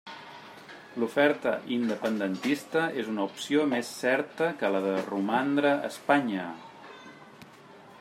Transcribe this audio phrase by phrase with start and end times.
[1.01, 6.49] L'oferta independentista és una opció més certa que la de romandre a Espanya.